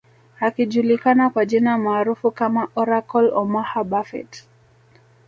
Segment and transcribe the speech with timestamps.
[0.39, 4.43] Akijulikana kwa jina maarufu kama Oracle Omaha Buffet